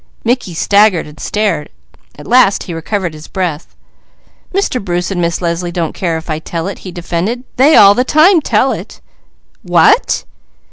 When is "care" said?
5.93-6.17